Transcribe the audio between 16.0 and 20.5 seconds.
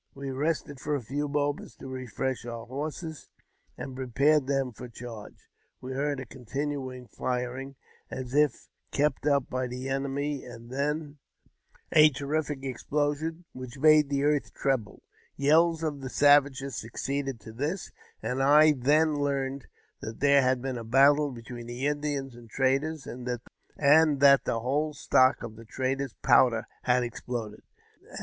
the savages succeeded to this, and I then learned that there